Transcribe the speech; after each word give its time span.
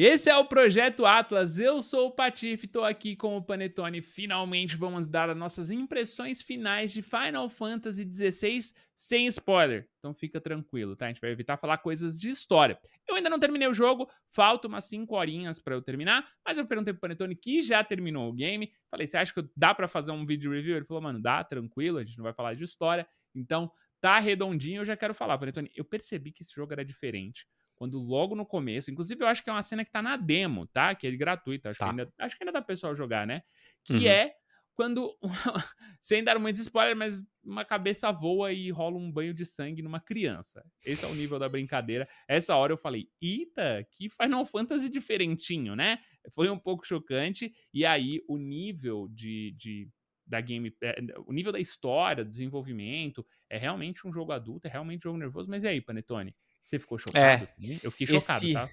Esse 0.00 0.30
é 0.30 0.36
o 0.36 0.44
Projeto 0.44 1.04
Atlas. 1.04 1.58
Eu 1.58 1.82
sou 1.82 2.06
o 2.06 2.12
Patife, 2.12 2.66
estou 2.66 2.84
aqui 2.84 3.16
com 3.16 3.36
o 3.36 3.42
Panetone. 3.42 4.00
Finalmente 4.00 4.76
vamos 4.76 5.08
dar 5.08 5.28
as 5.28 5.36
nossas 5.36 5.70
impressões 5.70 6.40
finais 6.40 6.92
de 6.92 7.02
Final 7.02 7.50
Fantasy 7.50 8.08
XVI 8.08 8.60
sem 8.94 9.26
spoiler. 9.26 9.88
Então 9.98 10.14
fica 10.14 10.40
tranquilo, 10.40 10.94
tá? 10.94 11.06
A 11.06 11.08
gente 11.08 11.20
vai 11.20 11.32
evitar 11.32 11.56
falar 11.56 11.78
coisas 11.78 12.16
de 12.20 12.30
história. 12.30 12.78
Eu 13.08 13.16
ainda 13.16 13.28
não 13.28 13.40
terminei 13.40 13.66
o 13.66 13.72
jogo, 13.72 14.08
falta 14.30 14.68
umas 14.68 14.84
5 14.84 15.16
horinhas 15.16 15.58
para 15.58 15.74
eu 15.74 15.82
terminar, 15.82 16.24
mas 16.46 16.58
eu 16.58 16.64
perguntei 16.64 16.94
pro 16.94 17.00
Panetone 17.00 17.34
que 17.34 17.60
já 17.60 17.82
terminou 17.82 18.28
o 18.28 18.32
game. 18.32 18.70
Falei, 18.88 19.08
você 19.08 19.16
acha 19.16 19.34
que 19.34 19.50
dá 19.56 19.74
para 19.74 19.88
fazer 19.88 20.12
um 20.12 20.24
vídeo 20.24 20.52
review? 20.52 20.76
Ele 20.76 20.84
falou, 20.84 21.02
mano, 21.02 21.20
dá, 21.20 21.42
tranquilo, 21.42 21.98
a 21.98 22.04
gente 22.04 22.18
não 22.18 22.22
vai 22.22 22.32
falar 22.32 22.54
de 22.54 22.62
história. 22.62 23.04
Então 23.34 23.68
tá 24.00 24.20
redondinho, 24.20 24.82
eu 24.82 24.84
já 24.84 24.96
quero 24.96 25.12
falar, 25.12 25.36
Panetone. 25.38 25.72
Eu 25.74 25.84
percebi 25.84 26.30
que 26.30 26.44
esse 26.44 26.54
jogo 26.54 26.72
era 26.72 26.84
diferente 26.84 27.48
quando 27.78 27.98
logo 27.98 28.34
no 28.34 28.44
começo, 28.44 28.90
inclusive 28.90 29.22
eu 29.22 29.28
acho 29.28 29.42
que 29.42 29.48
é 29.48 29.52
uma 29.52 29.62
cena 29.62 29.84
que 29.84 29.90
tá 29.90 30.02
na 30.02 30.16
demo, 30.16 30.66
tá? 30.66 30.94
Que 30.94 31.06
é 31.06 31.10
gratuita, 31.12 31.70
acho, 31.70 31.78
tá. 31.78 31.86
que, 31.86 31.90
ainda, 31.90 32.12
acho 32.18 32.36
que 32.36 32.42
ainda 32.42 32.52
dá 32.52 32.60
pessoal 32.60 32.94
jogar, 32.94 33.26
né? 33.26 33.42
Que 33.84 33.94
uhum. 33.94 34.06
é 34.06 34.32
quando, 34.74 35.16
sem 36.00 36.22
dar 36.22 36.38
muitos 36.38 36.60
spoilers, 36.60 36.96
mas 36.96 37.26
uma 37.44 37.64
cabeça 37.64 38.12
voa 38.12 38.52
e 38.52 38.70
rola 38.70 38.96
um 38.96 39.10
banho 39.10 39.34
de 39.34 39.44
sangue 39.44 39.82
numa 39.82 40.00
criança. 40.00 40.64
Esse 40.84 41.04
é 41.04 41.08
o 41.08 41.14
nível 41.14 41.38
da 41.38 41.48
brincadeira. 41.48 42.08
Essa 42.28 42.54
hora 42.54 42.72
eu 42.72 42.76
falei, 42.76 43.08
eita, 43.20 43.84
que 43.90 44.08
Final 44.08 44.44
Fantasy 44.44 44.88
diferentinho, 44.88 45.74
né? 45.74 45.98
Foi 46.32 46.48
um 46.48 46.58
pouco 46.58 46.86
chocante. 46.86 47.52
E 47.72 47.84
aí 47.84 48.22
o 48.28 48.36
nível 48.36 49.08
de, 49.10 49.52
de 49.52 49.88
da 50.24 50.40
game, 50.40 50.72
é, 50.82 50.96
o 51.26 51.32
nível 51.32 51.50
da 51.50 51.58
história, 51.58 52.24
do 52.24 52.30
desenvolvimento, 52.30 53.26
é 53.48 53.56
realmente 53.56 54.06
um 54.06 54.12
jogo 54.12 54.30
adulto, 54.30 54.66
é 54.68 54.70
realmente 54.70 55.00
um 55.00 55.10
jogo 55.10 55.18
nervoso. 55.18 55.48
Mas 55.48 55.64
e 55.64 55.68
aí, 55.68 55.80
Panetone? 55.80 56.36
Você 56.62 56.78
ficou 56.78 56.98
chocado? 56.98 57.44
É, 57.44 57.80
eu 57.82 57.90
fiquei 57.90 58.06
chocado, 58.06 58.44
esse, 58.44 58.52
tá, 58.52 58.70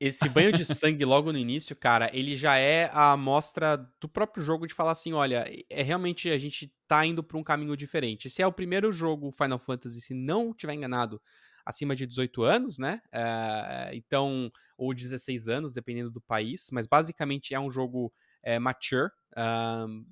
Esse 0.00 0.28
banho 0.28 0.52
de 0.52 0.64
sangue 0.64 1.04
logo 1.04 1.32
no 1.32 1.38
início, 1.38 1.76
cara, 1.76 2.10
ele 2.12 2.36
já 2.36 2.56
é 2.56 2.90
a 2.92 3.12
amostra 3.12 3.76
do 4.00 4.08
próprio 4.08 4.42
jogo 4.42 4.66
de 4.66 4.74
falar 4.74 4.92
assim, 4.92 5.12
olha, 5.12 5.44
é 5.68 5.82
realmente 5.82 6.28
a 6.30 6.38
gente 6.38 6.72
tá 6.86 7.04
indo 7.04 7.22
para 7.22 7.38
um 7.38 7.44
caminho 7.44 7.76
diferente. 7.76 8.26
Esse 8.26 8.42
é 8.42 8.46
o 8.46 8.52
primeiro 8.52 8.90
jogo 8.92 9.30
Final 9.30 9.58
Fantasy, 9.58 10.00
se 10.00 10.14
não 10.14 10.54
tiver 10.54 10.74
enganado, 10.74 11.20
acima 11.64 11.96
de 11.96 12.06
18 12.06 12.42
anos, 12.42 12.78
né? 12.78 13.00
É, 13.12 13.90
então, 13.94 14.50
ou 14.76 14.94
16 14.94 15.48
anos, 15.48 15.72
dependendo 15.72 16.10
do 16.10 16.20
país, 16.20 16.68
mas 16.70 16.86
basicamente 16.86 17.54
é 17.54 17.60
um 17.60 17.70
jogo 17.70 18.12
é, 18.42 18.58
mature, 18.58 19.10
um, 19.36 20.04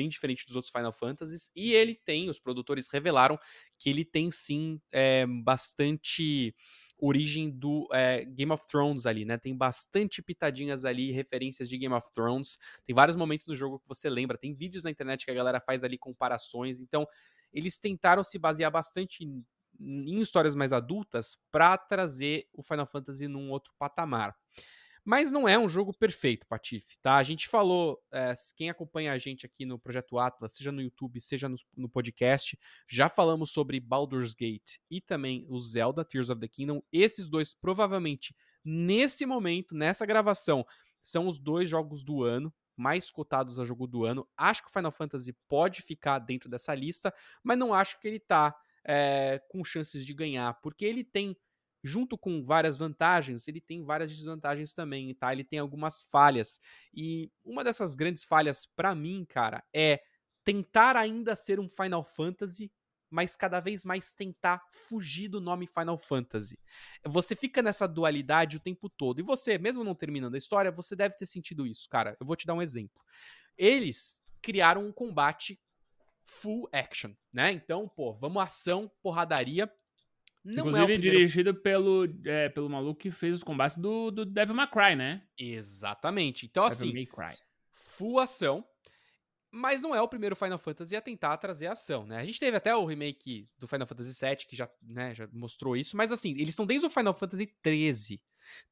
bem 0.00 0.08
diferente 0.08 0.46
dos 0.46 0.56
outros 0.56 0.72
Final 0.72 0.92
Fantasies, 0.92 1.50
e 1.54 1.74
ele 1.74 1.94
tem, 1.94 2.30
os 2.30 2.38
produtores 2.38 2.88
revelaram 2.88 3.38
que 3.78 3.90
ele 3.90 4.02
tem 4.02 4.30
sim 4.30 4.80
é, 4.90 5.26
bastante 5.26 6.54
origem 6.98 7.50
do 7.50 7.86
é, 7.92 8.24
Game 8.24 8.50
of 8.50 8.66
Thrones 8.66 9.04
ali, 9.04 9.26
né? 9.26 9.36
Tem 9.36 9.54
bastante 9.54 10.22
pitadinhas 10.22 10.84
ali, 10.86 11.12
referências 11.12 11.68
de 11.68 11.76
Game 11.76 11.94
of 11.94 12.10
Thrones. 12.12 12.58
Tem 12.86 12.94
vários 12.94 13.16
momentos 13.16 13.46
no 13.46 13.56
jogo 13.56 13.78
que 13.78 13.88
você 13.88 14.08
lembra. 14.08 14.38
Tem 14.38 14.54
vídeos 14.54 14.84
na 14.84 14.90
internet 14.90 15.24
que 15.24 15.30
a 15.30 15.34
galera 15.34 15.60
faz 15.60 15.82
ali 15.82 15.96
comparações. 15.96 16.80
Então, 16.80 17.06
eles 17.52 17.78
tentaram 17.78 18.22
se 18.22 18.38
basear 18.38 18.70
bastante 18.70 19.24
em, 19.24 19.44
em 19.80 20.20
histórias 20.20 20.54
mais 20.54 20.72
adultas 20.72 21.38
para 21.50 21.76
trazer 21.78 22.46
o 22.52 22.62
Final 22.62 22.86
Fantasy 22.86 23.28
num 23.28 23.50
outro 23.50 23.72
patamar. 23.78 24.36
Mas 25.04 25.32
não 25.32 25.48
é 25.48 25.58
um 25.58 25.68
jogo 25.68 25.92
perfeito, 25.92 26.46
Patife, 26.46 26.98
tá? 27.00 27.16
A 27.16 27.22
gente 27.22 27.48
falou, 27.48 28.00
é, 28.12 28.32
quem 28.56 28.68
acompanha 28.68 29.12
a 29.12 29.18
gente 29.18 29.46
aqui 29.46 29.64
no 29.64 29.78
Projeto 29.78 30.18
Atlas, 30.18 30.52
seja 30.52 30.70
no 30.70 30.82
YouTube, 30.82 31.20
seja 31.20 31.48
no, 31.48 31.56
no, 31.76 31.88
podcast, 31.88 32.58
já 32.88 33.08
falamos 33.08 33.50
sobre 33.50 33.80
Baldur's 33.80 34.34
Gate 34.34 34.78
e 34.90 35.00
também 35.00 35.46
o 35.48 35.58
Zelda 35.58 36.04
Tears 36.04 36.28
of 36.28 36.40
the 36.40 36.48
Kingdom. 36.48 36.82
Esses 36.92 37.28
dois, 37.28 37.54
provavelmente, 37.54 38.34
nesse 38.64 39.24
momento, 39.24 39.74
nessa 39.74 40.04
gravação, 40.04 40.64
são 41.00 41.26
os 41.26 41.38
dois 41.38 41.68
jogos 41.68 42.02
do 42.02 42.22
ano 42.22 42.52
mais 42.76 43.10
cotados 43.10 43.60
a 43.60 43.64
jogo 43.64 43.86
do 43.86 44.04
ano. 44.04 44.26
Acho 44.36 44.62
que 44.62 44.70
o 44.70 44.72
Final 44.72 44.90
Fantasy 44.90 45.36
pode 45.46 45.82
ficar 45.82 46.18
dentro 46.18 46.48
dessa 46.48 46.74
lista, 46.74 47.12
mas 47.42 47.58
não 47.58 47.74
acho 47.74 48.00
que 48.00 48.08
ele 48.08 48.18
tá 48.18 48.56
é, 48.84 49.38
com 49.50 49.62
chances 49.62 50.04
de 50.04 50.14
ganhar, 50.14 50.54
porque 50.62 50.84
ele 50.84 51.04
tem 51.04 51.36
junto 51.82 52.18
com 52.18 52.44
várias 52.44 52.76
vantagens, 52.76 53.48
ele 53.48 53.60
tem 53.60 53.84
várias 53.84 54.14
desvantagens 54.14 54.72
também, 54.72 55.14
tá? 55.14 55.32
Ele 55.32 55.44
tem 55.44 55.58
algumas 55.58 56.02
falhas. 56.02 56.60
E 56.92 57.30
uma 57.44 57.64
dessas 57.64 57.94
grandes 57.94 58.24
falhas 58.24 58.66
para 58.66 58.94
mim, 58.94 59.24
cara, 59.28 59.64
é 59.72 60.02
tentar 60.44 60.96
ainda 60.96 61.34
ser 61.34 61.58
um 61.58 61.68
Final 61.68 62.04
Fantasy, 62.04 62.70
mas 63.08 63.34
cada 63.34 63.58
vez 63.60 63.84
mais 63.84 64.14
tentar 64.14 64.64
fugir 64.70 65.28
do 65.28 65.40
nome 65.40 65.66
Final 65.66 65.98
Fantasy. 65.98 66.58
Você 67.04 67.34
fica 67.34 67.60
nessa 67.60 67.88
dualidade 67.88 68.56
o 68.56 68.60
tempo 68.60 68.88
todo. 68.88 69.18
E 69.18 69.22
você, 69.22 69.58
mesmo 69.58 69.82
não 69.82 69.94
terminando 69.94 70.34
a 70.34 70.38
história, 70.38 70.70
você 70.70 70.94
deve 70.94 71.16
ter 71.16 71.26
sentido 71.26 71.66
isso, 71.66 71.88
cara. 71.88 72.16
Eu 72.20 72.26
vou 72.26 72.36
te 72.36 72.46
dar 72.46 72.54
um 72.54 72.62
exemplo. 72.62 73.02
Eles 73.58 74.22
criaram 74.40 74.86
um 74.86 74.92
combate 74.92 75.60
full 76.24 76.68
action, 76.72 77.12
né? 77.32 77.50
Então, 77.50 77.88
pô, 77.88 78.12
vamos 78.12 78.42
ação, 78.42 78.90
porradaria 79.02 79.70
não 80.44 80.64
é 80.64 80.68
Inclusive, 80.68 80.94
é 80.94 80.98
dirigido 80.98 81.54
pelo, 81.54 82.06
é, 82.24 82.48
pelo 82.48 82.68
maluco 82.68 83.00
que 83.00 83.10
fez 83.10 83.34
os 83.34 83.42
combates 83.42 83.76
do, 83.76 84.10
do 84.10 84.24
Devil 84.24 84.54
May 84.54 84.66
Cry, 84.66 84.96
né? 84.96 85.22
Exatamente. 85.38 86.46
Então, 86.46 86.64
Devil 86.68 86.76
assim, 86.76 86.92
May 86.92 87.06
Cry. 87.06 87.38
full 87.72 88.18
ação, 88.18 88.64
mas 89.50 89.82
não 89.82 89.94
é 89.94 90.00
o 90.00 90.08
primeiro 90.08 90.36
Final 90.36 90.58
Fantasy 90.58 90.96
a 90.96 91.00
tentar 91.00 91.36
trazer 91.36 91.66
ação, 91.66 92.06
né? 92.06 92.16
A 92.16 92.24
gente 92.24 92.40
teve 92.40 92.56
até 92.56 92.74
o 92.74 92.84
remake 92.84 93.48
do 93.58 93.66
Final 93.66 93.86
Fantasy 93.86 94.26
VII, 94.26 94.36
que 94.46 94.56
já, 94.56 94.70
né, 94.82 95.14
já 95.14 95.28
mostrou 95.32 95.76
isso, 95.76 95.96
mas 95.96 96.12
assim, 96.12 96.32
eles 96.32 96.50
estão 96.50 96.66
desde 96.66 96.86
o 96.86 96.90
Final 96.90 97.14
Fantasy 97.14 97.52
XIII 97.64 98.20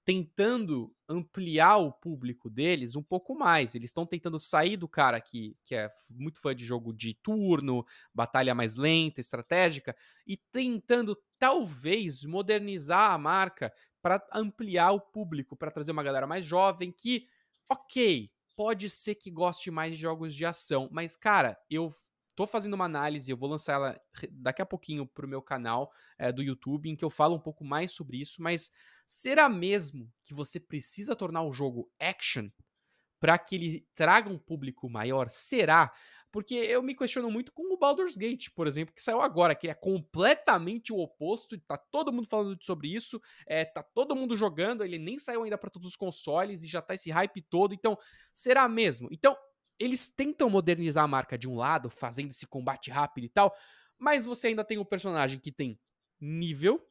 tentando 0.05 0.95
ampliar 1.09 1.77
o 1.77 1.93
público 1.93 2.49
deles 2.49 2.97
um 2.97 3.03
pouco 3.03 3.35
mais. 3.35 3.75
Eles 3.75 3.91
estão 3.91 4.07
tentando 4.07 4.39
sair 4.39 4.77
do 4.77 4.89
cara 4.89 5.21
que, 5.21 5.57
que 5.65 5.75
é 5.75 5.91
muito 6.11 6.41
fã 6.41 6.55
de 6.55 6.65
jogo 6.65 6.93
de 6.93 7.15
turno, 7.15 7.85
batalha 8.15 8.55
mais 8.55 8.77
lenta, 8.77 9.21
estratégica, 9.21 9.97
e 10.27 10.37
tentando 10.37 11.17
talvez 11.39 12.25
modernizar 12.25 13.13
a 13.13 13.19
marca 13.19 13.73
para 14.01 14.27
ampliar 14.33 14.93
o 14.93 15.01
público, 15.01 15.57
para 15.57 15.71
trazer 15.71 15.93
uma 15.93 16.03
galera 16.03 16.27
mais 16.27 16.45
jovem 16.45 16.93
que, 16.93 17.27
ok, 17.71 18.31
pode 18.57 18.91
ser 18.91 19.15
que 19.15 19.31
goste 19.31 19.71
mais 19.71 19.95
de 19.95 20.01
jogos 20.01 20.35
de 20.35 20.45
ação, 20.45 20.89
mas 20.91 21.15
cara, 21.15 21.57
eu 21.71 21.91
tô 22.39 22.47
fazendo 22.47 22.75
uma 22.75 22.85
análise, 22.85 23.31
eu 23.31 23.37
vou 23.37 23.49
lançar 23.49 23.73
ela 23.73 24.01
daqui 24.31 24.63
a 24.63 24.67
pouquinho 24.67 25.05
pro 25.05 25.27
meu 25.27 25.43
canal 25.43 25.93
é, 26.17 26.31
do 26.31 26.41
YouTube, 26.41 26.89
em 26.89 26.95
que 26.95 27.05
eu 27.05 27.11
falo 27.11 27.35
um 27.35 27.41
pouco 27.41 27.65
mais 27.65 27.91
sobre 27.91 28.21
isso, 28.21 28.41
mas 28.41 28.71
será 29.09 29.49
mesmo 29.49 30.13
que 30.23 30.35
você 30.35 30.61
precisa 30.61 31.17
tornar 31.17 31.43
o 31.43 31.51
jogo 31.51 31.91
action 31.99 32.51
para 33.19 33.39
que 33.39 33.57
ele 33.57 33.89
traga 33.95 34.29
um 34.29 34.39
público 34.39 34.89
maior? 34.91 35.31
Será? 35.31 35.91
Porque 36.31 36.55
eu 36.55 36.83
me 36.83 36.95
questiono 36.95 37.31
muito 37.31 37.51
com 37.51 37.73
o 37.73 37.79
Baldur's 37.79 38.19
Gate, 38.19 38.51
por 38.55 38.67
exemplo, 38.67 38.95
que 38.95 39.03
saiu 39.03 39.23
agora, 39.23 39.55
que 39.55 39.67
é 39.67 39.73
completamente 39.73 40.93
o 40.93 40.99
oposto, 40.99 41.59
tá 41.61 41.79
todo 41.79 42.13
mundo 42.13 42.29
falando 42.29 42.63
sobre 42.63 42.95
isso, 42.95 43.19
é, 43.47 43.65
tá 43.65 43.83
todo 43.83 44.15
mundo 44.15 44.37
jogando, 44.37 44.85
ele 44.85 44.99
nem 44.99 45.19
saiu 45.19 45.43
ainda 45.43 45.57
para 45.57 45.71
todos 45.71 45.89
os 45.89 45.97
consoles 45.97 46.63
e 46.63 46.69
já 46.69 46.83
tá 46.83 46.93
esse 46.93 47.11
hype 47.11 47.41
todo, 47.41 47.73
então 47.73 47.97
será 48.35 48.69
mesmo? 48.69 49.09
Então, 49.11 49.35
eles 49.79 50.11
tentam 50.11 50.51
modernizar 50.51 51.05
a 51.05 51.09
marca 51.09 51.39
de 51.39 51.49
um 51.49 51.57
lado, 51.57 51.89
fazendo 51.89 52.29
esse 52.29 52.47
combate 52.47 52.91
rápido 52.91 53.25
e 53.25 53.31
tal, 53.31 53.57
mas 53.97 54.27
você 54.27 54.49
ainda 54.49 54.65
tem 54.65 54.77
um 54.77 54.85
personagem 54.85 55.41
que 55.41 55.51
tem 55.51 55.81
nível, 56.21 56.87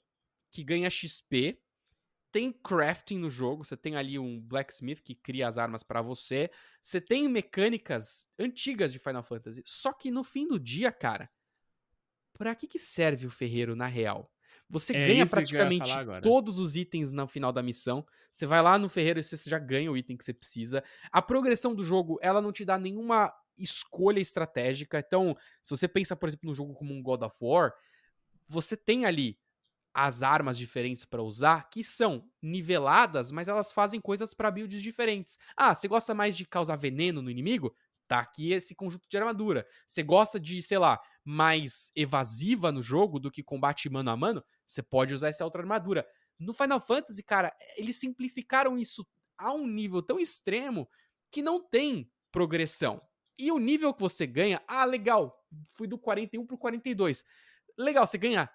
que 0.52 0.64
ganha 0.64 0.90
XP, 0.90 1.62
tem 2.32 2.52
crafting 2.52 3.18
no 3.18 3.30
jogo, 3.30 3.64
você 3.64 3.78
tem 3.78 3.96
ali 3.96 4.20
um 4.20 4.40
blacksmith 4.40 5.02
que 5.02 5.16
cria 5.16 5.48
as 5.48 5.58
armas 5.58 5.84
para 5.84 6.02
você, 6.02 6.50
você 6.82 7.00
tem 7.00 7.28
mecânicas 7.28 8.30
antigas 8.38 8.92
de 8.92 9.00
Final 9.00 9.24
Fantasy. 9.24 9.64
Só 9.66 9.94
que 9.94 10.12
no 10.12 10.24
fim 10.24 10.48
do 10.48 10.60
dia, 10.60 10.92
cara, 10.92 11.30
para 12.34 12.54
que 12.56 12.68
que 12.68 12.80
serve 12.80 13.26
o 13.26 13.30
ferreiro 13.30 13.76
na 13.76 13.88
real? 13.88 14.32
Você 14.70 14.96
é 14.96 15.08
ganha 15.08 15.26
praticamente 15.26 15.90
todos 16.22 16.60
os 16.60 16.76
itens 16.76 17.12
no 17.12 17.28
final 17.28 17.54
da 17.54 17.64
missão. 17.64 18.06
Você 18.30 18.46
vai 18.46 18.62
lá 18.62 18.78
no 18.78 18.90
ferreiro 18.90 19.20
e 19.20 19.24
você 19.24 19.50
já 19.50 19.58
ganha 19.58 19.92
o 19.92 19.96
item 19.96 20.18
que 20.18 20.26
você 20.26 20.34
precisa. 20.34 20.84
A 21.12 21.22
progressão 21.22 21.74
do 21.74 21.84
jogo, 21.84 22.20
ela 22.22 22.42
não 22.42 22.52
te 22.52 22.66
dá 22.66 22.78
nenhuma 22.78 23.34
escolha 23.58 24.20
estratégica. 24.20 25.00
Então, 25.00 25.36
se 25.64 25.76
você 25.76 25.88
pensa, 25.88 26.16
por 26.16 26.28
exemplo, 26.28 26.50
no 26.50 26.56
jogo 26.56 26.74
como 26.74 26.94
um 26.94 27.02
God 27.02 27.24
of 27.24 27.36
War, 27.40 27.74
você 28.48 28.76
tem 28.76 29.06
ali 29.06 29.40
as 30.00 30.22
armas 30.22 30.56
diferentes 30.56 31.06
para 31.06 31.24
usar 31.24 31.72
que 31.72 31.84
são 31.84 32.30
niveladas, 32.40 33.32
mas 33.32 33.48
elas 33.48 33.74
fazem 33.74 34.00
coisas 34.00 34.32
para 34.32 34.52
builds 34.52 34.80
diferentes. 34.80 35.40
Ah, 35.56 35.74
você 35.74 35.88
gosta 35.88 36.14
mais 36.14 36.38
de 36.38 36.46
causar 36.46 36.76
veneno 36.76 37.20
no 37.20 37.32
inimigo? 37.32 37.76
Tá 38.08 38.20
aqui 38.20 38.52
esse 38.52 38.76
conjunto 38.76 39.10
de 39.10 39.18
armadura. 39.18 39.66
Você 39.88 40.04
gosta 40.04 40.40
de, 40.40 40.62
sei 40.62 40.78
lá, 40.78 41.02
mais 41.26 41.92
evasiva 41.96 42.72
no 42.72 42.80
jogo 42.80 43.20
do 43.20 43.32
que 43.32 43.42
combate 43.42 43.90
mano 43.90 44.12
a 44.12 44.16
mano? 44.16 44.44
Você 44.68 44.84
pode 44.84 45.16
usar 45.16 45.30
essa 45.30 45.44
outra 45.44 45.64
armadura. 45.64 46.08
No 46.38 46.54
Final 46.54 46.80
Fantasy, 46.80 47.24
cara, 47.24 47.52
eles 47.76 47.96
simplificaram 47.96 48.78
isso 48.78 49.04
a 49.36 49.52
um 49.52 49.66
nível 49.66 50.04
tão 50.04 50.20
extremo 50.20 50.88
que 51.32 51.42
não 51.42 51.60
tem 51.60 52.08
progressão. 52.32 53.02
E 53.36 53.52
o 53.52 53.58
nível 53.58 53.92
que 53.96 54.02
você 54.02 54.28
ganha, 54.28 54.62
ah, 54.68 54.86
legal, 54.86 55.44
fui 55.66 55.88
do 55.88 55.98
41 55.98 56.46
pro 56.46 56.56
42. 56.56 57.24
Legal, 57.76 58.06
você 58.06 58.20
ganha 58.20 58.48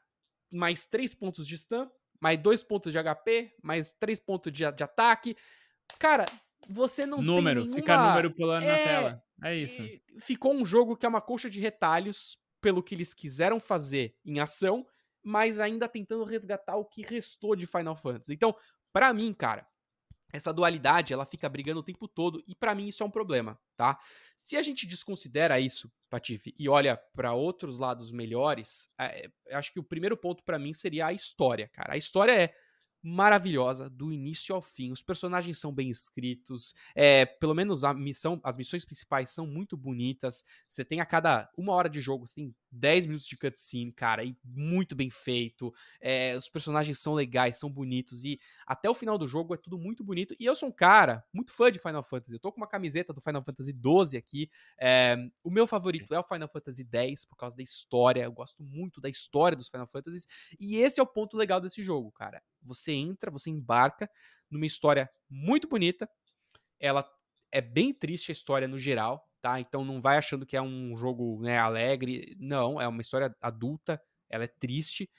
mais 0.52 0.86
3 0.86 1.14
pontos 1.14 1.46
de 1.46 1.56
stun, 1.56 1.88
mais 2.20 2.38
2 2.38 2.62
pontos 2.62 2.92
de 2.92 2.98
HP, 2.98 3.54
mais 3.62 3.92
3 3.92 4.20
pontos 4.20 4.52
de, 4.52 4.70
de 4.72 4.84
ataque. 4.84 5.36
cara, 5.98 6.26
você 6.68 7.04
não 7.06 7.20
número, 7.20 7.62
tem 7.62 7.70
nenhuma... 7.70 7.74
fica 7.74 8.08
número 8.08 8.30
pulando 8.30 8.62
é... 8.64 8.66
na 8.66 8.84
tela. 8.84 9.22
É 9.42 9.56
isso. 9.56 10.00
Ficou 10.20 10.54
um 10.54 10.64
jogo 10.64 10.96
que 10.96 11.04
é 11.04 11.08
uma 11.08 11.20
coxa 11.20 11.50
de 11.50 11.58
retalhos 11.58 12.38
pelo 12.60 12.82
que 12.82 12.94
eles 12.94 13.12
quiseram 13.12 13.58
fazer 13.58 14.14
em 14.24 14.38
ação, 14.38 14.86
mas 15.22 15.58
ainda 15.58 15.88
tentando 15.88 16.24
resgatar 16.24 16.76
o 16.76 16.84
que 16.84 17.02
restou 17.02 17.56
de 17.56 17.66
Final 17.66 17.96
Fantasy. 17.96 18.32
Então, 18.32 18.54
para 18.92 19.12
mim, 19.12 19.32
cara, 19.32 19.66
essa 20.32 20.52
dualidade 20.52 21.12
ela 21.12 21.26
fica 21.26 21.48
brigando 21.48 21.80
o 21.80 21.82
tempo 21.82 22.08
todo 22.08 22.42
e 22.46 22.54
para 22.54 22.74
mim 22.74 22.88
isso 22.88 23.02
é 23.02 23.06
um 23.06 23.10
problema, 23.10 23.58
tá? 23.76 23.98
Se 24.34 24.56
a 24.56 24.62
gente 24.62 24.86
desconsidera 24.86 25.60
isso, 25.60 25.92
Patife, 26.08 26.54
e 26.58 26.68
olha 26.68 26.96
para 27.14 27.34
outros 27.34 27.78
lados 27.78 28.10
melhores, 28.10 28.88
é, 28.98 29.30
acho 29.50 29.72
que 29.72 29.78
o 29.78 29.84
primeiro 29.84 30.16
ponto 30.16 30.42
para 30.42 30.58
mim 30.58 30.72
seria 30.72 31.06
a 31.06 31.12
história, 31.12 31.68
cara. 31.68 31.94
A 31.94 31.96
história 31.96 32.32
é 32.32 32.54
maravilhosa 33.02 33.90
do 33.90 34.12
início 34.12 34.54
ao 34.54 34.62
fim. 34.62 34.92
Os 34.92 35.02
personagens 35.02 35.58
são 35.58 35.72
bem 35.72 35.90
escritos, 35.90 36.74
é, 36.94 37.26
pelo 37.26 37.54
menos 37.54 37.82
a 37.84 37.92
missão, 37.92 38.40
as 38.44 38.56
missões 38.56 38.84
principais 38.84 39.30
são 39.30 39.46
muito 39.46 39.76
bonitas. 39.76 40.44
Você 40.68 40.84
tem 40.84 41.00
a 41.00 41.06
cada 41.06 41.50
uma 41.56 41.72
hora 41.72 41.88
de 41.88 42.00
jogo, 42.00 42.26
você 42.26 42.36
tem 42.36 42.54
10 42.70 43.06
minutos 43.06 43.26
de 43.26 43.36
cutscene, 43.36 43.92
cara, 43.92 44.24
e 44.24 44.36
muito 44.44 44.94
bem 44.94 45.10
feito. 45.10 45.72
É, 46.00 46.36
os 46.36 46.48
personagens 46.48 46.98
são 46.98 47.14
legais, 47.14 47.58
são 47.58 47.70
bonitos, 47.70 48.24
e 48.24 48.40
até 48.66 48.88
o 48.88 48.94
final 48.94 49.18
do 49.18 49.26
jogo 49.26 49.54
é 49.54 49.56
tudo 49.56 49.78
muito 49.78 50.04
bonito. 50.04 50.34
E 50.38 50.44
eu 50.44 50.54
sou 50.54 50.68
um 50.68 50.72
cara 50.72 51.24
muito 51.32 51.52
fã 51.52 51.70
de 51.70 51.78
Final 51.78 52.02
Fantasy. 52.02 52.34
Eu 52.34 52.40
tô 52.40 52.52
com 52.52 52.60
uma 52.60 52.68
camiseta 52.68 53.12
do 53.12 53.20
Final 53.20 53.42
Fantasy 53.42 53.72
12 53.72 54.16
aqui. 54.16 54.48
É, 54.80 55.16
o 55.42 55.50
meu 55.50 55.66
favorito 55.66 56.14
é 56.14 56.18
o 56.18 56.22
Final 56.22 56.48
Fantasy 56.48 56.84
10 56.84 57.24
por 57.26 57.36
causa 57.36 57.56
da 57.56 57.62
história. 57.62 58.22
Eu 58.22 58.32
gosto 58.32 58.62
muito 58.62 59.00
da 59.00 59.08
história 59.08 59.56
dos 59.56 59.68
Final 59.68 59.86
Fantasies. 59.86 60.26
E 60.58 60.76
esse 60.76 61.00
é 61.00 61.02
o 61.02 61.06
ponto 61.06 61.36
legal 61.36 61.60
desse 61.60 61.82
jogo, 61.82 62.10
cara. 62.12 62.42
Você 62.64 62.92
entra, 62.92 63.30
você 63.30 63.50
embarca 63.50 64.08
numa 64.50 64.66
história 64.66 65.10
muito 65.28 65.68
bonita. 65.68 66.08
Ela 66.78 67.08
é 67.50 67.60
bem 67.60 67.92
triste 67.92 68.30
a 68.30 68.32
história 68.32 68.66
no 68.66 68.78
geral, 68.78 69.28
tá? 69.40 69.60
Então 69.60 69.84
não 69.84 70.00
vai 70.00 70.16
achando 70.16 70.46
que 70.46 70.56
é 70.56 70.62
um 70.62 70.96
jogo 70.96 71.40
né, 71.42 71.58
alegre. 71.58 72.36
Não, 72.38 72.80
é 72.80 72.88
uma 72.88 73.02
história 73.02 73.34
adulta, 73.40 74.00
ela 74.28 74.44
é 74.44 74.48
triste. 74.48 75.10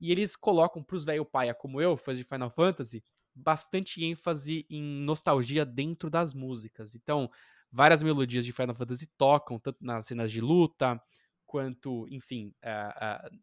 E 0.00 0.12
eles 0.12 0.36
colocam 0.36 0.82
pros 0.82 1.04
velho 1.04 1.24
paia 1.24 1.54
como 1.54 1.80
eu, 1.80 1.96
fãs 1.96 2.18
de 2.18 2.24
Final 2.24 2.50
Fantasy, 2.50 3.02
bastante 3.34 4.04
ênfase 4.04 4.66
em 4.70 4.82
nostalgia 4.82 5.64
dentro 5.64 6.08
das 6.10 6.34
músicas. 6.34 6.94
Então, 6.94 7.30
várias 7.70 8.02
melodias 8.02 8.44
de 8.44 8.52
Final 8.52 8.74
Fantasy 8.74 9.06
tocam, 9.16 9.58
tanto 9.58 9.78
nas 9.84 10.06
cenas 10.06 10.30
de 10.30 10.40
luta, 10.40 11.00
quanto, 11.46 12.06
enfim, 12.10 12.54
uh, 12.62 13.26
uh, 13.26 13.38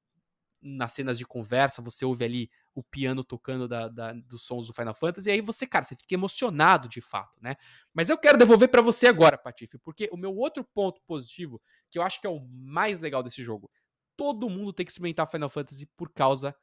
nas 0.62 0.94
cenas 0.94 1.18
de 1.18 1.26
conversa, 1.26 1.82
você 1.82 2.06
ouve 2.06 2.24
ali 2.26 2.50
o 2.76 2.84
piano 2.84 3.24
tocando 3.24 3.68
da, 3.68 3.88
da, 3.88 4.12
dos 4.12 4.44
sons 4.44 4.68
do 4.68 4.74
Final 4.74 4.94
Fantasy, 4.94 5.30
e 5.30 5.32
aí 5.32 5.42
você, 5.42 5.66
cara, 5.66 5.86
você 5.86 5.96
fica 5.96 6.14
emocionado 6.14 6.90
de 6.90 7.00
fato, 7.00 7.40
né? 7.42 7.56
Mas 7.94 8.10
eu 8.10 8.18
quero 8.18 8.38
devolver 8.38 8.70
para 8.70 8.82
você 8.82 9.08
agora, 9.08 9.38
Patife, 9.38 9.78
porque 9.80 10.10
o 10.12 10.18
meu 10.18 10.36
outro 10.36 10.64
ponto 10.64 11.02
positivo, 11.08 11.62
que 11.90 11.98
eu 11.98 12.04
acho 12.04 12.20
que 12.20 12.28
é 12.28 12.30
o 12.30 12.46
mais 12.46 13.00
legal 13.00 13.24
desse 13.24 13.44
jogo, 13.44 13.72
todo 14.18 14.50
mundo 14.50 14.74
tem 14.74 14.86
que 14.86 14.92
experimentar 14.92 15.32
Final 15.32 15.50
Fantasy 15.50 15.86
por 15.96 16.12
causa 16.12 16.54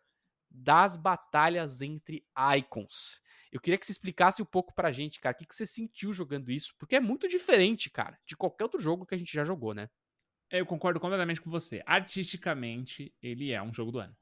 das 0.50 0.96
batalhas 0.96 1.80
entre 1.80 2.26
icons. 2.58 3.22
Eu 3.50 3.58
queria 3.58 3.78
que 3.78 3.86
você 3.86 3.92
explicasse 3.92 4.42
um 4.42 4.46
pouco 4.46 4.74
pra 4.74 4.92
gente, 4.92 5.18
cara, 5.18 5.34
o 5.34 5.38
que, 5.38 5.46
que 5.46 5.54
você 5.54 5.64
sentiu 5.64 6.12
jogando 6.12 6.50
isso, 6.50 6.74
porque 6.78 6.96
é 6.96 7.00
muito 7.00 7.26
diferente, 7.26 7.88
cara, 7.88 8.18
de 8.26 8.36
qualquer 8.36 8.64
outro 8.64 8.80
jogo 8.80 9.06
que 9.06 9.14
a 9.14 9.18
gente 9.18 9.32
já 9.32 9.44
jogou, 9.44 9.74
né? 9.74 9.88
Eu 10.50 10.66
concordo 10.66 11.00
completamente 11.00 11.40
com 11.40 11.50
você. 11.50 11.80
Artisticamente, 11.86 13.14
ele 13.22 13.52
é 13.52 13.62
um 13.62 13.72
jogo 13.72 13.90
do 13.90 13.98
ano. 13.98 14.14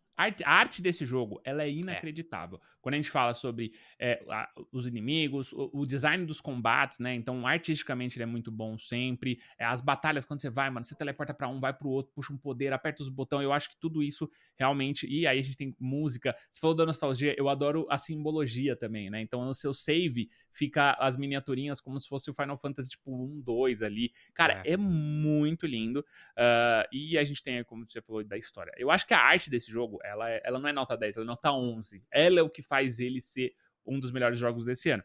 A 0.45 0.53
arte 0.53 0.83
desse 0.83 1.05
jogo, 1.05 1.41
ela 1.45 1.63
é, 1.63 1.67
é. 1.67 1.71
inacreditável. 1.71 2.59
É. 2.59 2.71
Quando 2.81 2.95
a 2.95 2.97
gente 2.97 3.11
fala 3.11 3.35
sobre 3.35 3.73
é, 3.99 4.25
a, 4.29 4.49
os 4.73 4.87
inimigos, 4.87 5.53
o, 5.53 5.71
o, 5.73 5.87
design 5.87 6.25
dos 6.25 6.41
combates, 6.41 6.99
né? 6.99 7.15
Então, 7.15 7.47
artisticamente, 7.47 8.17
ele 8.17 8.23
é 8.25 8.27
muito 8.27 8.51
bom 8.51 8.79
sempre. 8.79 9.39
É, 9.59 9.65
as 9.65 9.81
batalhas, 9.81 10.25
quando 10.25 10.41
você 10.41 10.51
vai, 10.51 10.71
mano, 10.71 10.85
você 10.85 10.95
teleporta 10.95 11.35
para 11.35 11.49
um, 11.49 11.61
vai 11.61 11.73
pro 11.73 11.89
outro, 11.89 12.13
puxa 12.15 12.33
um 12.33 12.39
poder, 12.39 12.73
aperta 12.73 13.03
os 13.03 13.09
botões. 13.09 13.45
Eu 13.45 13.53
acho 13.53 13.71
que 13.71 13.77
tudo 13.79 14.03
isso 14.03 14.31
realmente. 14.57 15.07
E 15.07 15.27
aí 15.27 15.39
a 15.39 15.43
gente 15.43 15.57
tem 15.57 15.77
música. 15.79 16.35
Você 16.51 16.61
falou 16.61 16.77
da 16.77 16.87
nostalgia, 16.87 17.35
eu 17.37 17.49
adoro 17.49 17.87
a 17.91 17.99
simbologia 17.99 18.75
também, 18.75 19.11
né? 19.11 19.21
Então, 19.21 19.45
no 19.45 19.55
seu 19.55 19.75
save 19.75 20.31
fica 20.51 20.93
as 20.99 21.17
miniaturinhas 21.17 21.81
como 21.81 21.99
se 22.01 22.09
fosse 22.09 22.31
o 22.31 22.35
Final 22.35 22.57
Fantasy, 22.57 22.91
tipo, 22.91 23.11
1, 23.13 23.41
2 23.43 23.83
ali. 23.83 24.13
Cara, 24.35 24.63
é, 24.65 24.73
é 24.73 24.77
muito 24.77 25.67
lindo. 25.67 26.01
Uh, 26.01 26.87
e 26.93 27.19
a 27.19 27.25
gente 27.25 27.43
tem, 27.43 27.63
como 27.65 27.85
você 27.87 28.01
falou, 28.01 28.25
da 28.25 28.39
história. 28.39 28.73
Eu 28.77 28.91
acho 28.91 29.07
que 29.07 29.15
a 29.15 29.21
arte 29.21 29.51
desse 29.51 29.71
jogo, 29.71 29.99
ela, 30.11 30.31
é, 30.31 30.43
ela 30.45 30.59
não 30.59 30.69
é 30.69 30.73
nota 30.73 30.97
10, 30.97 31.17
ela 31.17 31.25
é 31.25 31.27
nota 31.27 31.53
11. 31.53 32.05
Ela 32.11 32.41
é 32.41 32.43
o 32.43 32.51
que 32.51 32.63
faz 32.63 32.99
ele 32.99 33.21
ser 33.21 33.55
um 33.87 33.99
dos 33.99 34.13
melhores 34.13 34.39
jogos 34.39 34.65
desse 34.65 34.91
ano. 34.91 35.03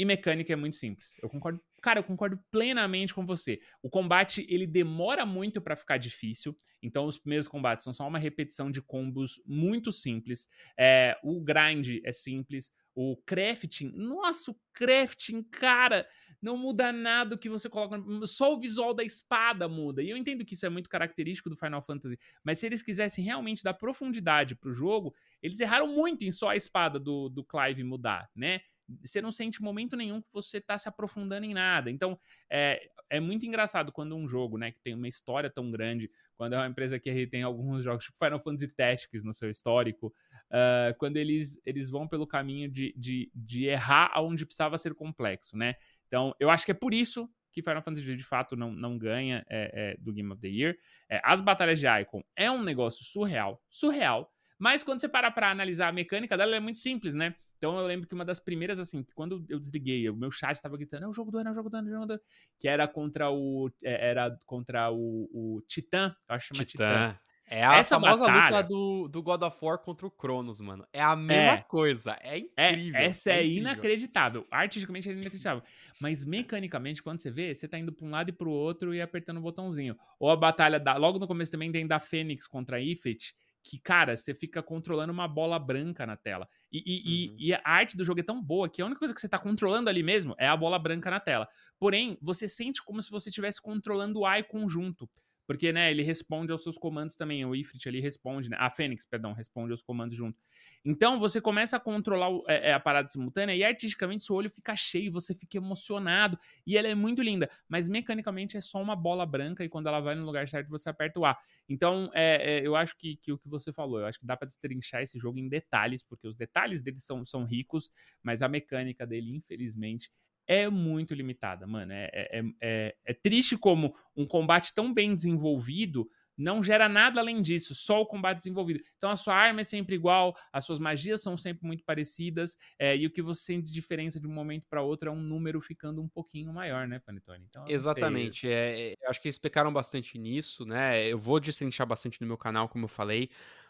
E 0.00 0.04
mecânica 0.06 0.50
é 0.50 0.56
muito 0.56 0.76
simples. 0.76 1.14
Eu 1.22 1.28
concordo, 1.28 1.60
cara, 1.82 2.00
eu 2.00 2.04
concordo 2.04 2.42
plenamente 2.50 3.12
com 3.12 3.26
você. 3.26 3.60
O 3.82 3.90
combate 3.90 4.46
ele 4.48 4.66
demora 4.66 5.26
muito 5.26 5.60
para 5.60 5.76
ficar 5.76 5.98
difícil. 5.98 6.56
Então 6.82 7.04
os 7.04 7.18
primeiros 7.18 7.46
combates 7.46 7.84
são 7.84 7.92
só 7.92 8.08
uma 8.08 8.18
repetição 8.18 8.70
de 8.70 8.80
combos 8.80 9.42
muito 9.44 9.92
simples. 9.92 10.48
É, 10.78 11.18
o 11.22 11.38
grind 11.42 12.00
é 12.02 12.12
simples. 12.12 12.72
O 12.94 13.14
crafting, 13.26 13.92
nossa, 13.94 14.52
o 14.52 14.56
crafting, 14.72 15.42
cara, 15.42 16.08
não 16.40 16.56
muda 16.56 16.90
nada 16.90 17.34
o 17.34 17.38
que 17.38 17.50
você 17.50 17.68
coloca. 17.68 18.02
Só 18.26 18.54
o 18.54 18.58
visual 18.58 18.94
da 18.94 19.04
espada 19.04 19.68
muda. 19.68 20.02
E 20.02 20.08
eu 20.08 20.16
entendo 20.16 20.46
que 20.46 20.54
isso 20.54 20.64
é 20.64 20.70
muito 20.70 20.88
característico 20.88 21.50
do 21.50 21.56
Final 21.58 21.82
Fantasy. 21.82 22.18
Mas 22.42 22.58
se 22.58 22.64
eles 22.64 22.82
quisessem 22.82 23.22
realmente 23.22 23.62
dar 23.62 23.74
profundidade 23.74 24.56
pro 24.56 24.72
jogo, 24.72 25.14
eles 25.42 25.60
erraram 25.60 25.88
muito 25.88 26.24
em 26.24 26.32
só 26.32 26.48
a 26.48 26.56
espada 26.56 26.98
do, 26.98 27.28
do 27.28 27.44
Clive 27.44 27.84
mudar, 27.84 28.30
né? 28.34 28.62
Você 29.04 29.20
não 29.20 29.30
sente 29.30 29.62
momento 29.62 29.96
nenhum 29.96 30.20
que 30.20 30.28
você 30.32 30.58
está 30.58 30.76
se 30.78 30.88
aprofundando 30.88 31.46
em 31.46 31.54
nada. 31.54 31.90
Então, 31.90 32.18
é, 32.48 32.90
é 33.08 33.20
muito 33.20 33.44
engraçado 33.44 33.92
quando 33.92 34.16
um 34.16 34.26
jogo, 34.26 34.56
né, 34.56 34.70
que 34.70 34.80
tem 34.80 34.94
uma 34.94 35.08
história 35.08 35.50
tão 35.50 35.70
grande, 35.70 36.10
quando 36.36 36.54
é 36.54 36.56
uma 36.58 36.66
empresa 36.66 36.98
que 36.98 37.26
tem 37.26 37.42
alguns 37.42 37.84
jogos, 37.84 38.04
tipo 38.04 38.16
Final 38.16 38.40
Fantasy 38.40 38.68
Tactics 38.68 39.24
no 39.24 39.32
seu 39.32 39.50
histórico, 39.50 40.14
uh, 40.48 40.96
quando 40.98 41.16
eles, 41.16 41.60
eles 41.66 41.90
vão 41.90 42.08
pelo 42.08 42.26
caminho 42.26 42.70
de, 42.70 42.94
de, 42.96 43.30
de 43.34 43.66
errar 43.66 44.10
aonde 44.14 44.46
precisava 44.46 44.78
ser 44.78 44.94
complexo, 44.94 45.56
né? 45.56 45.74
Então, 46.06 46.34
eu 46.40 46.50
acho 46.50 46.64
que 46.64 46.70
é 46.70 46.74
por 46.74 46.94
isso 46.94 47.28
que 47.52 47.62
Final 47.62 47.82
Fantasy 47.82 48.16
de 48.16 48.24
fato 48.24 48.56
não, 48.56 48.72
não 48.72 48.96
ganha 48.96 49.44
é, 49.48 49.92
é, 49.92 49.96
do 49.98 50.12
Game 50.12 50.30
of 50.32 50.40
the 50.40 50.48
Year. 50.48 50.76
É, 51.08 51.20
as 51.24 51.40
batalhas 51.40 51.78
de 51.78 51.86
Icon 51.86 52.22
é 52.36 52.50
um 52.50 52.62
negócio 52.62 53.04
surreal, 53.04 53.60
surreal. 53.68 54.32
Mas 54.58 54.84
quando 54.84 55.00
você 55.00 55.08
para 55.08 55.30
pra 55.30 55.50
analisar 55.50 55.88
a 55.88 55.92
mecânica 55.92 56.36
dela, 56.36 56.54
é 56.54 56.60
muito 56.60 56.78
simples, 56.78 57.14
né? 57.14 57.34
Então 57.60 57.78
eu 57.78 57.86
lembro 57.86 58.08
que 58.08 58.14
uma 58.14 58.24
das 58.24 58.40
primeiras, 58.40 58.78
assim, 58.78 59.04
quando 59.14 59.44
eu 59.46 59.60
desliguei, 59.60 60.08
o 60.08 60.16
meu 60.16 60.30
chat 60.30 60.58
tava 60.62 60.78
gritando, 60.78 61.04
é 61.04 61.08
o 61.08 61.12
jogo 61.12 61.30
do 61.30 61.36
ano, 61.36 61.50
é 61.50 61.52
o 61.52 61.54
jogo 61.54 61.68
do 61.68 61.76
ano, 61.76 61.88
é 61.88 61.90
o 61.90 61.94
jogo 61.94 62.06
do 62.06 62.12
ano. 62.14 62.22
Que 62.58 62.66
era 62.66 62.88
contra 62.88 63.30
o. 63.30 63.70
É, 63.84 64.08
era 64.08 64.34
contra 64.46 64.90
o, 64.90 65.28
o 65.30 65.60
Titã, 65.66 66.16
eu 66.26 66.34
acho 66.34 66.48
que 66.48 66.56
chama 66.56 66.64
Titã. 66.64 67.08
Titã. 67.08 67.20
É 67.52 67.66
a 67.66 67.78
Essa 67.78 68.00
famosa 68.00 68.24
batalha... 68.24 68.58
luta 68.58 68.62
do, 68.62 69.08
do 69.08 69.22
God 69.22 69.42
of 69.42 69.58
War 69.60 69.76
contra 69.76 70.06
o 70.06 70.10
Cronos, 70.10 70.60
mano. 70.60 70.86
É 70.92 71.02
a 71.02 71.16
mesma 71.16 71.58
é. 71.58 71.64
coisa. 71.68 72.16
É, 72.22 72.38
é 72.56 72.70
incrível. 72.70 73.00
É, 73.00 73.04
essa 73.06 73.30
é, 73.30 73.40
é 73.40 73.46
inacreditável. 73.46 74.46
Artisticamente 74.50 75.10
é 75.10 75.12
inacreditável. 75.12 75.62
Mas 76.00 76.24
mecanicamente, 76.24 77.02
quando 77.02 77.20
você 77.20 77.30
vê, 77.30 77.52
você 77.52 77.66
tá 77.66 77.76
indo 77.76 77.92
pra 77.92 78.06
um 78.06 78.10
lado 78.10 78.30
e 78.30 78.32
pro 78.32 78.50
outro 78.50 78.94
e 78.94 79.02
apertando 79.02 79.38
o 79.38 79.42
botãozinho. 79.42 79.98
Ou 80.20 80.30
a 80.30 80.36
batalha 80.36 80.78
da. 80.78 80.96
Logo 80.96 81.18
no 81.18 81.26
começo 81.26 81.50
também 81.50 81.72
tem 81.72 81.86
da 81.86 81.98
Fênix 81.98 82.46
contra 82.46 82.76
a 82.76 82.80
Ifrit. 82.80 83.34
Que, 83.62 83.78
cara, 83.78 84.16
você 84.16 84.32
fica 84.32 84.62
controlando 84.62 85.12
uma 85.12 85.28
bola 85.28 85.58
branca 85.58 86.06
na 86.06 86.16
tela. 86.16 86.48
E, 86.72 86.82
e, 86.86 87.28
uhum. 87.28 87.36
e, 87.38 87.54
a 87.54 87.60
arte 87.64 87.96
do 87.96 88.04
jogo 88.04 88.20
é 88.20 88.22
tão 88.22 88.42
boa 88.42 88.68
que 88.68 88.80
a 88.80 88.86
única 88.86 88.98
coisa 88.98 89.14
que 89.14 89.20
você 89.20 89.28
tá 89.28 89.38
controlando 89.38 89.90
ali 89.90 90.02
mesmo 90.02 90.34
é 90.38 90.48
a 90.48 90.56
bola 90.56 90.78
branca 90.78 91.10
na 91.10 91.20
tela. 91.20 91.48
Porém, 91.78 92.16
você 92.22 92.48
sente 92.48 92.82
como 92.82 93.02
se 93.02 93.10
você 93.10 93.28
estivesse 93.28 93.60
controlando 93.60 94.20
o 94.20 94.36
Icon 94.36 94.68
junto. 94.68 95.08
Porque, 95.50 95.72
né, 95.72 95.90
ele 95.90 96.04
responde 96.04 96.52
aos 96.52 96.62
seus 96.62 96.78
comandos 96.78 97.16
também. 97.16 97.44
O 97.44 97.56
Ifrit 97.56 97.88
ali 97.88 98.00
responde, 98.00 98.48
né? 98.48 98.56
A 98.60 98.70
Fênix, 98.70 99.04
perdão, 99.04 99.32
responde 99.32 99.72
aos 99.72 99.82
comandos 99.82 100.16
junto. 100.16 100.38
Então, 100.84 101.18
você 101.18 101.40
começa 101.40 101.76
a 101.76 101.80
controlar 101.80 102.30
o, 102.30 102.44
é, 102.46 102.68
é, 102.68 102.72
a 102.72 102.78
parada 102.78 103.08
simultânea 103.08 103.52
e 103.56 103.64
artisticamente 103.64 104.22
seu 104.22 104.36
olho 104.36 104.48
fica 104.48 104.76
cheio, 104.76 105.10
você 105.10 105.34
fica 105.34 105.56
emocionado. 105.56 106.38
E 106.64 106.76
ela 106.76 106.86
é 106.86 106.94
muito 106.94 107.20
linda. 107.20 107.50
Mas 107.68 107.88
mecanicamente 107.88 108.56
é 108.56 108.60
só 108.60 108.80
uma 108.80 108.94
bola 108.94 109.26
branca 109.26 109.64
e 109.64 109.68
quando 109.68 109.88
ela 109.88 109.98
vai 109.98 110.14
no 110.14 110.24
lugar 110.24 110.48
certo 110.48 110.68
você 110.68 110.88
aperta 110.88 111.18
o 111.18 111.24
A. 111.24 111.36
Então, 111.68 112.08
é, 112.14 112.60
é 112.60 112.64
eu 112.64 112.76
acho 112.76 112.96
que, 112.96 113.16
que, 113.16 113.32
o 113.32 113.38
que 113.38 113.48
você 113.48 113.72
falou, 113.72 113.98
eu 113.98 114.06
acho 114.06 114.20
que 114.20 114.26
dá 114.26 114.36
para 114.36 114.46
destrinchar 114.46 115.02
esse 115.02 115.18
jogo 115.18 115.40
em 115.40 115.48
detalhes, 115.48 116.00
porque 116.00 116.28
os 116.28 116.36
detalhes 116.36 116.80
dele 116.80 117.00
são, 117.00 117.24
são 117.24 117.44
ricos, 117.44 117.90
mas 118.22 118.40
a 118.40 118.46
mecânica 118.48 119.04
dele, 119.04 119.34
infelizmente, 119.34 120.12
é 120.50 120.68
muito 120.68 121.14
limitada, 121.14 121.64
mano. 121.64 121.92
É, 121.92 122.10
é, 122.12 122.42
é, 122.60 122.96
é, 123.04 123.14
triste 123.14 123.56
como 123.56 123.94
um 124.16 124.26
combate 124.26 124.74
tão 124.74 124.92
bem 124.92 125.14
desenvolvido 125.14 126.10
não 126.36 126.62
gera 126.62 126.88
nada 126.88 127.20
além 127.20 127.42
disso, 127.42 127.74
só 127.74 128.00
o 128.00 128.06
combate 128.06 128.38
desenvolvido. 128.38 128.80
Então 128.96 129.10
a 129.10 129.16
sua 129.16 129.34
arma 129.34 129.60
é 129.60 129.64
sempre 129.64 129.94
igual, 129.94 130.34
as 130.50 130.64
suas 130.64 130.78
magias 130.78 131.20
são 131.20 131.36
sempre 131.36 131.66
muito 131.66 131.84
parecidas, 131.84 132.56
é, 132.78 132.96
e 132.96 133.06
o 133.06 133.10
que 133.10 133.20
você 133.20 133.42
sente 133.42 133.66
de 133.66 133.72
diferença 133.72 134.18
de 134.18 134.26
um 134.26 134.32
momento 134.32 134.66
para 134.68 134.82
outro 134.82 135.10
é 135.10 135.12
um 135.12 135.20
número 135.20 135.60
ficando 135.60 136.00
um 136.00 136.08
pouquinho 136.08 136.50
maior, 136.50 136.88
né, 136.88 136.98
Panetone? 136.98 137.44
Então, 137.46 137.66
Exatamente. 137.68 138.48
É, 138.48 138.92
é, 138.92 138.94
acho 139.06 139.20
que 139.20 139.28
eles 139.28 139.38
pecaram 139.38 139.70
bastante 139.70 140.18
nisso, 140.18 140.64
né? 140.64 141.06
Eu 141.06 141.18
vou 141.18 141.38
destrinchar 141.38 141.86
bastante 141.86 142.18
no 142.22 142.26
meu 142.26 142.38
canal, 142.38 142.70
como 142.70 142.86
eu 142.86 142.88
falei, 142.88 143.28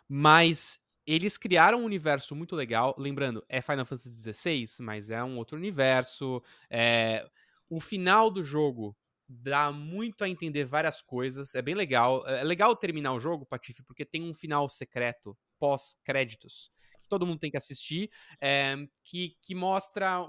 mas 0.09 0.79
eles 1.07 1.37
criaram 1.37 1.81
um 1.81 1.85
universo 1.85 2.35
muito 2.35 2.55
legal. 2.55 2.95
Lembrando, 2.99 3.45
é 3.49 3.61
Final 3.61 3.87
Fantasy 3.87 4.33
XVI, 4.33 4.67
mas 4.81 5.11
é 5.11 5.23
um 5.23 5.37
outro 5.39 5.57
universo. 5.57 6.43
É... 6.69 7.29
O 7.69 7.81
final 7.81 8.31
do 8.31 8.43
jogo 8.43 8.97
dá 9.29 9.71
muito 9.71 10.25
a 10.25 10.29
entender 10.29 10.65
várias 10.65 11.01
coisas. 11.01 11.55
É 11.55 11.63
bem 11.63 11.75
legal. 11.75 12.27
É 12.27 12.43
legal 12.43 12.75
terminar 12.77 13.13
o 13.13 13.21
jogo, 13.21 13.47
Patife, 13.47 13.83
porque 13.85 14.05
tem 14.05 14.23
um 14.23 14.35
final 14.35 14.69
secreto 14.69 15.37
pós-créditos. 15.59 16.71
Todo 17.09 17.27
mundo 17.27 17.41
tem 17.41 17.51
que 17.51 17.57
assistir, 17.57 18.11
é... 18.41 18.77
que, 19.05 19.37
que 19.43 19.55
mostra 19.55 20.23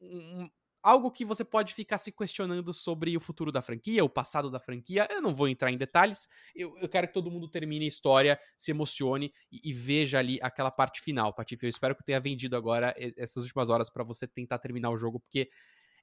um, 0.00 0.48
algo 0.86 1.10
que 1.10 1.24
você 1.24 1.44
pode 1.44 1.74
ficar 1.74 1.98
se 1.98 2.12
questionando 2.12 2.72
sobre 2.72 3.16
o 3.16 3.20
futuro 3.20 3.50
da 3.50 3.60
franquia, 3.60 4.04
o 4.04 4.08
passado 4.08 4.48
da 4.48 4.60
franquia. 4.60 5.08
Eu 5.10 5.20
não 5.20 5.34
vou 5.34 5.48
entrar 5.48 5.72
em 5.72 5.76
detalhes. 5.76 6.28
Eu, 6.54 6.78
eu 6.78 6.88
quero 6.88 7.08
que 7.08 7.12
todo 7.12 7.28
mundo 7.28 7.48
termine 7.48 7.86
a 7.86 7.88
história, 7.88 8.38
se 8.56 8.70
emocione 8.70 9.32
e, 9.50 9.70
e 9.70 9.72
veja 9.72 10.20
ali 10.20 10.38
aquela 10.40 10.70
parte 10.70 11.02
final, 11.02 11.34
Patife. 11.34 11.66
Eu 11.66 11.70
espero 11.70 11.92
que 11.96 12.02
eu 12.02 12.06
tenha 12.06 12.20
vendido 12.20 12.56
agora 12.56 12.94
essas 13.18 13.42
últimas 13.42 13.68
horas 13.68 13.90
para 13.90 14.04
você 14.04 14.28
tentar 14.28 14.60
terminar 14.60 14.90
o 14.90 14.96
jogo, 14.96 15.18
porque 15.18 15.50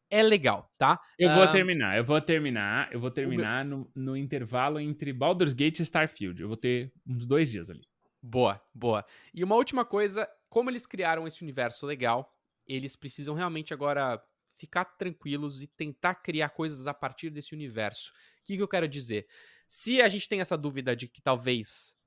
é 0.10 0.22
legal, 0.22 0.70
tá? 0.78 1.00
Eu 1.18 1.34
vou 1.34 1.48
terminar, 1.48 1.98
eu 1.98 2.04
vou 2.04 2.20
terminar, 2.20 2.94
eu 2.94 3.00
vou 3.00 3.10
terminar 3.10 3.66
meu... 3.66 3.90
no, 3.96 4.12
no 4.12 4.18
intervalo 4.18 4.82
entre 4.82 5.14
Baldur's 5.14 5.54
Gate 5.54 5.80
e 5.80 5.84
Starfield. 5.84 6.42
Eu 6.42 6.50
vou 6.50 6.58
ter 6.58 6.92
uns 7.08 7.26
dois 7.26 7.50
dias 7.50 7.70
ali. 7.70 7.88
Boa, 8.22 8.62
boa. 8.76 9.06
E 9.34 9.46
uma 9.46 9.56
última 9.56 9.86
coisa, 9.86 10.28
como 10.50 10.70
eles 10.70 10.86
criaram 10.86 11.26
esse 11.26 11.42
universo 11.42 11.86
legal, 11.86 12.30
eles 12.68 12.98
precisam 12.98 13.34
realmente 13.34 13.74
agora 13.74 14.22
ficar 14.54 14.86
tranquilos 14.86 15.62
e 15.62 15.68
tentar 15.68 16.16
criar 16.16 16.50
coisas 16.50 16.88
a 16.88 16.94
partir 16.94 17.30
desse 17.30 17.54
universo. 17.54 18.12
O 18.42 18.44
que, 18.46 18.56
que 18.56 18.62
eu 18.62 18.68
quero 18.68 18.88
dizer? 18.88 19.28
Se 19.68 20.02
a 20.02 20.10
gente 20.10 20.28
tem 20.28 20.40
essa 20.40 20.58
dúvida 20.58 20.96
de 20.96 21.08
que 21.08 21.22
talvez 21.22 21.98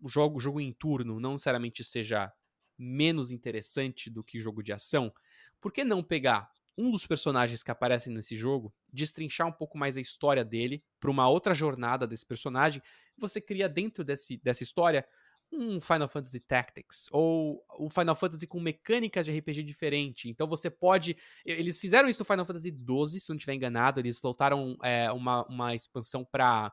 o 0.00 0.08
jogo, 0.08 0.38
jogo 0.38 0.60
em 0.60 0.72
turno 0.72 1.18
não 1.18 1.32
necessariamente 1.32 1.82
seja 1.82 2.32
menos 2.78 3.30
interessante 3.30 4.10
do 4.10 4.22
que 4.22 4.40
jogo 4.40 4.62
de 4.62 4.72
ação, 4.72 5.12
por 5.60 5.72
que 5.72 5.84
não 5.84 6.02
pegar 6.02 6.50
um 6.76 6.90
dos 6.90 7.06
personagens 7.06 7.62
que 7.62 7.70
aparecem 7.70 8.12
nesse 8.12 8.36
jogo, 8.36 8.72
destrinchar 8.92 9.46
um 9.46 9.52
pouco 9.52 9.78
mais 9.78 9.96
a 9.96 10.00
história 10.00 10.44
dele 10.44 10.84
para 11.00 11.10
uma 11.10 11.26
outra 11.28 11.54
jornada 11.54 12.06
desse 12.06 12.26
personagem, 12.26 12.82
você 13.16 13.40
cria 13.40 13.68
dentro 13.68 14.04
desse, 14.04 14.36
dessa 14.36 14.62
história 14.62 15.06
um 15.52 15.80
Final 15.80 16.08
Fantasy 16.08 16.40
Tactics 16.40 17.08
ou 17.10 17.64
um 17.78 17.88
Final 17.88 18.14
Fantasy 18.14 18.46
com 18.46 18.60
mecânicas 18.60 19.26
de 19.26 19.36
RPG 19.36 19.62
diferente. 19.62 20.28
Então 20.28 20.46
você 20.46 20.68
pode. 20.68 21.16
Eles 21.44 21.78
fizeram 21.78 22.08
isso 22.08 22.20
no 22.20 22.24
Final 22.24 22.44
Fantasy 22.44 22.70
XII, 22.70 23.20
se 23.20 23.28
não 23.28 23.36
estiver 23.36 23.54
enganado. 23.54 24.00
Eles 24.00 24.18
soltaram 24.18 24.76
é, 24.82 25.10
uma, 25.12 25.46
uma 25.46 25.74
expansão 25.74 26.24
para 26.24 26.72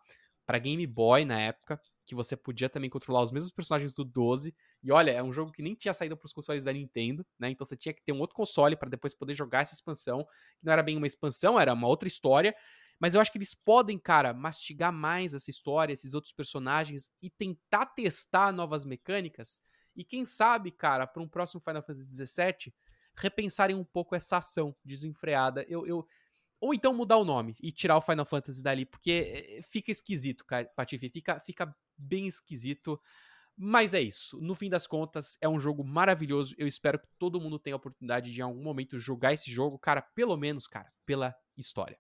Game 0.62 0.86
Boy 0.88 1.25
na 1.25 1.39
época, 1.39 1.80
que 2.06 2.15
você 2.15 2.36
podia 2.36 2.70
também 2.70 2.89
controlar 2.89 3.24
os 3.24 3.32
mesmos 3.32 3.51
personagens 3.51 3.94
do 3.94 4.03
12. 4.03 4.53
E 4.84 4.92
olha, 4.92 5.12
é 5.12 5.24
um 5.24 5.32
jogo 5.32 5.51
que 5.51 5.62
nem 5.62 5.75
tinha 5.75 5.94
saído 5.94 6.18
para 6.18 6.25
os 6.25 6.34
consoles 6.34 6.65
da 6.65 6.74
Nintendo, 6.74 7.25
né? 7.39 7.50
Então 7.50 7.65
você 7.65 7.77
tinha 7.77 7.94
que 7.94 8.03
ter 8.03 8.12
um 8.12 8.20
outro 8.20 8.36
console 8.36 8.75
para 8.75 8.89
depois 8.89 9.13
poder 9.13 9.34
jogar 9.34 9.62
essa 9.62 9.74
expansão. 9.74 10.27
Não 10.62 10.74
era 10.74 10.84
bem 10.84 10.98
uma 10.98 11.08
expansão, 11.08 11.60
era 11.60 11.74
uma 11.74 11.88
outra 11.88 12.08
história. 12.08 12.53
Mas 13.04 13.16
eu 13.16 13.20
acho 13.20 13.34
que 13.34 13.38
eles 13.38 13.54
podem, 13.54 14.00
cara, 14.00 14.34
mastigar 14.34 14.94
mais 14.94 15.34
essa 15.34 15.50
história, 15.50 15.92
esses 15.92 16.14
outros 16.14 16.32
personagens 16.32 17.12
e 17.22 17.30
tentar 17.30 17.88
testar 17.88 18.54
novas 18.54 18.86
mecânicas. 18.86 19.60
E 19.94 20.06
quem 20.06 20.26
sabe, 20.26 20.72
cara, 20.72 21.06
para 21.06 21.22
um 21.22 21.28
próximo 21.28 21.60
Final 21.60 21.84
Fantasy 21.84 22.26
XVII, 22.26 22.74
repensarem 23.14 23.76
um 23.76 23.84
pouco 23.84 24.16
essa 24.16 24.38
ação 24.38 24.74
desenfreada. 24.86 25.66
Eu, 25.68 25.86
eu, 25.86 26.08
ou 26.62 26.74
então 26.74 26.94
mudar 26.94 27.18
o 27.18 27.26
nome 27.26 27.58
e 27.62 27.74
tirar 27.74 27.98
o 27.98 28.02
Final 28.02 28.24
Fantasy 28.24 28.64
dali, 28.64 28.86
porque 28.86 29.58
eh, 29.58 29.62
fica 29.62 29.92
esquisito, 29.92 30.46
cara, 30.46 30.72
Patife. 30.74 31.10
Fica, 31.10 31.42
fica 31.42 31.76
bem 31.98 32.26
esquisito. 32.26 32.98
Mas 33.54 33.94
é 33.94 34.02
isso. 34.02 34.40
No 34.40 34.56
fim 34.56 34.70
das 34.70 34.88
contas, 34.88 35.38
é 35.42 35.50
um 35.50 35.60
jogo 35.60 35.84
maravilhoso. 35.84 36.56
Eu 36.58 36.68
espero 36.68 36.98
que 36.98 37.08
todo 37.20 37.42
mundo 37.42 37.60
tenha 37.60 37.76
a 37.76 37.78
oportunidade 37.78 38.32
de, 38.32 38.40
em 38.40 38.44
algum 38.44 38.64
momento, 38.64 38.98
jogar 38.98 39.34
esse 39.34 39.52
jogo, 39.52 39.78
cara, 39.78 40.02
pelo 40.02 40.38
menos, 40.38 40.68
cara, 40.68 40.90
pela 41.06 41.36
história. 41.58 42.00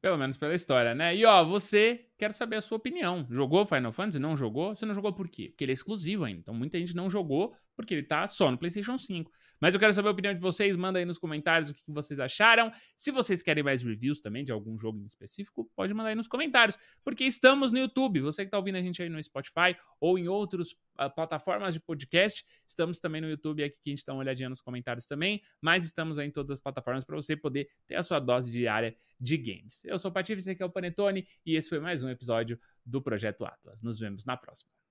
Pelo 0.00 0.16
menos 0.16 0.36
pela 0.36 0.54
história, 0.54 0.94
né? 0.94 1.16
E 1.16 1.24
ó, 1.24 1.44
você, 1.44 2.06
quero 2.16 2.32
saber 2.32 2.56
a 2.56 2.60
sua 2.60 2.78
opinião. 2.78 3.26
Jogou 3.28 3.66
Final 3.66 3.92
Fantasy? 3.92 4.18
Não 4.18 4.36
jogou? 4.36 4.76
Você 4.76 4.86
não 4.86 4.94
jogou 4.94 5.12
por 5.12 5.28
quê? 5.28 5.48
Porque 5.48 5.64
ele 5.64 5.72
é 5.72 5.74
exclusivo 5.74 6.24
ainda. 6.24 6.40
Então 6.40 6.54
muita 6.54 6.78
gente 6.78 6.94
não 6.94 7.10
jogou 7.10 7.52
porque 7.74 7.94
ele 7.94 8.04
tá 8.04 8.26
só 8.28 8.50
no 8.50 8.56
PlayStation 8.56 8.96
5. 8.96 9.30
Mas 9.60 9.74
eu 9.74 9.80
quero 9.80 9.92
saber 9.92 10.08
a 10.08 10.12
opinião 10.12 10.34
de 10.34 10.40
vocês. 10.40 10.76
Manda 10.76 10.98
aí 10.98 11.04
nos 11.04 11.18
comentários 11.18 11.70
o 11.70 11.74
que 11.74 11.82
vocês 11.88 12.18
acharam. 12.20 12.72
Se 12.96 13.10
vocês 13.10 13.42
querem 13.42 13.62
mais 13.62 13.82
reviews 13.82 14.20
também 14.20 14.44
de 14.44 14.52
algum 14.52 14.78
jogo 14.78 14.98
em 14.98 15.04
específico, 15.04 15.70
pode 15.74 15.92
mandar 15.94 16.10
aí 16.10 16.14
nos 16.14 16.28
comentários. 16.28 16.78
Porque 17.04 17.24
estamos 17.24 17.70
no 17.70 17.78
YouTube. 17.78 18.20
Você 18.20 18.44
que 18.44 18.50
tá 18.50 18.58
ouvindo 18.58 18.76
a 18.76 18.82
gente 18.82 19.02
aí 19.02 19.08
no 19.08 19.22
Spotify 19.22 19.76
ou 20.00 20.18
em 20.18 20.28
outras 20.28 20.72
uh, 20.72 21.12
plataformas 21.14 21.74
de 21.74 21.80
podcast, 21.80 22.44
estamos 22.66 22.98
também 22.98 23.20
no 23.20 23.28
YouTube. 23.28 23.64
Aqui 23.64 23.78
que 23.80 23.90
a 23.90 23.92
gente 23.94 24.04
dá 24.04 24.12
uma 24.12 24.20
olhadinha 24.20 24.48
nos 24.48 24.60
comentários 24.60 25.06
também. 25.06 25.42
Mas 25.60 25.84
estamos 25.84 26.18
aí 26.18 26.28
em 26.28 26.30
todas 26.30 26.58
as 26.58 26.60
plataformas 26.60 27.04
para 27.04 27.16
você 27.16 27.36
poder 27.36 27.68
ter 27.86 27.96
a 27.96 28.02
sua 28.02 28.20
dose 28.20 28.50
diária 28.50 28.96
de 29.20 29.36
games. 29.36 29.84
Eu 29.84 29.98
sou 29.98 30.10
o 30.10 30.14
Patife, 30.14 30.38
esse 30.38 30.50
aqui 30.50 30.62
é 30.62 30.66
o 30.66 30.70
Panetone 30.70 31.26
e 31.44 31.56
esse 31.56 31.68
foi 31.68 31.80
mais 31.80 32.02
um 32.02 32.08
episódio 32.08 32.58
do 32.84 33.02
Projeto 33.02 33.44
Atlas. 33.44 33.82
Nos 33.82 33.98
vemos 33.98 34.24
na 34.24 34.36
próxima. 34.36 34.78